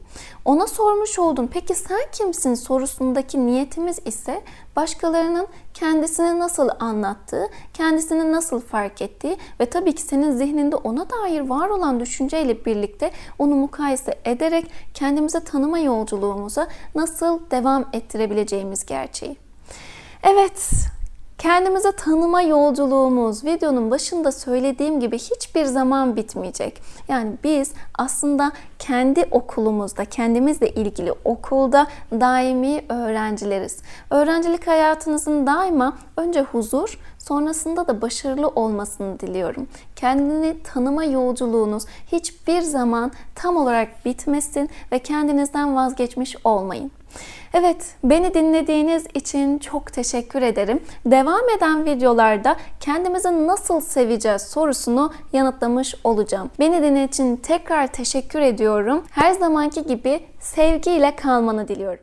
Ona 0.45 0.67
sormuş 0.67 1.19
oldun. 1.19 1.51
Peki 1.53 1.75
sen 1.75 2.01
kimsin 2.13 2.55
sorusundaki 2.55 3.47
niyetimiz 3.47 3.99
ise 4.05 4.43
başkalarının 4.77 5.47
kendisini 5.77 6.39
nasıl 6.39 6.69
anlattığı, 6.81 7.49
kendisini 7.75 8.33
nasıl 8.33 8.61
fark 8.61 9.03
ettiği 9.03 9.37
ve 9.61 9.67
tabii 9.67 9.95
ki 9.95 10.03
senin 10.03 10.33
zihninde 10.33 10.77
ona 10.77 11.07
dair 11.11 11.41
var 11.41 11.69
olan 11.69 12.01
düşünceyle 12.01 12.65
birlikte 12.65 13.11
onu 13.39 13.55
mukayese 13.55 14.19
ederek 14.25 14.71
kendimizi 14.95 15.45
tanıma 15.45 15.79
yolculuğumuza 15.79 16.69
nasıl 16.95 17.51
devam 17.51 17.89
ettirebileceğimiz 17.93 18.87
gerçeği. 18.87 19.37
Evet, 20.23 20.71
Kendimizi 21.39 21.93
tanıma 21.93 22.43
yolculuğumuz 22.43 23.45
videonun 23.45 23.91
başında 23.91 24.33
söylediğim 24.33 25.01
gibi 25.01 25.19
hiçbir 25.19 25.65
zaman 25.65 26.17
bitmeyecek. 26.17 26.83
Yani 27.09 27.33
biz 27.45 27.73
aslında 27.99 28.53
kendi 28.79 29.25
okulumuzda, 29.31 30.05
kendimizle 30.05 30.71
ilgili 30.71 31.13
okulda 31.25 31.87
daimi 32.13 32.85
öğrencileriz. 32.89 33.79
Öğrencilik 34.11 34.67
hayatınızın 34.67 35.47
daima 35.47 35.97
önce 36.17 36.43
huzur, 36.43 36.99
sonrasında 37.29 37.87
da 37.87 38.03
başarılı 38.03 38.49
olmasını 38.49 39.21
diliyorum. 39.21 39.69
Kendini 39.97 40.63
tanıma 40.63 41.05
yolculuğunuz 41.05 41.85
hiçbir 42.13 42.61
zaman 42.61 43.13
tam 43.35 43.57
olarak 43.57 44.05
bitmesin 44.05 44.71
ve 44.93 44.99
kendinizden 44.99 45.77
vazgeçmiş 45.77 46.37
olmayın. 46.45 46.91
Evet, 47.55 47.95
beni 48.05 48.35
dinlediğiniz 48.35 49.07
için 49.15 49.59
çok 49.59 49.93
teşekkür 49.93 50.43
ederim. 50.43 50.81
Devam 51.07 51.49
eden 51.57 51.85
videolarda 51.85 52.57
kendimizi 52.81 53.47
nasıl 53.47 53.81
seveceğiz 53.81 54.43
sorusunu 54.43 55.13
yanıtlamış 55.33 55.95
olacağım. 56.05 56.51
Beni 56.59 56.77
dinlediğiniz 56.77 57.09
için 57.09 57.37
tekrar 57.37 57.87
teşekkür 57.87 58.41
ediyorum. 58.41 59.05
Her 59.11 59.33
zamanki 59.33 59.87
gibi 59.87 60.21
sevgiyle 60.41 61.17
kalmanı 61.17 61.69
diliyorum. 61.69 62.01